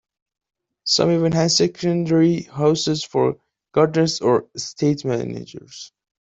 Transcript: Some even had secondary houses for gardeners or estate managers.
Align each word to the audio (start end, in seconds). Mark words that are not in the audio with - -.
Some 0.83 1.11
even 1.11 1.31
had 1.31 1.51
secondary 1.51 2.41
houses 2.41 3.03
for 3.03 3.37
gardeners 3.71 4.19
or 4.19 4.47
estate 4.55 5.05
managers. 5.05 5.91